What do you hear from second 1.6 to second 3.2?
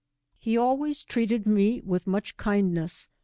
with much kindness.